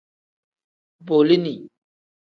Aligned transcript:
Bolini. 1.07 1.55